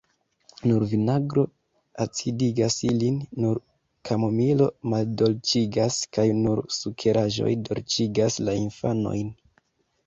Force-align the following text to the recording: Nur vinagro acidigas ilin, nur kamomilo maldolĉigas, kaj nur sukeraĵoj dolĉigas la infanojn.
Nur 0.69 0.83
vinagro 0.93 1.43
acidigas 2.05 2.77
ilin, 2.89 3.19
nur 3.45 3.61
kamomilo 4.11 4.71
maldolĉigas, 4.95 6.01
kaj 6.19 6.27
nur 6.43 6.67
sukeraĵoj 6.81 7.53
dolĉigas 7.71 8.45
la 8.49 8.59
infanojn. 8.67 9.33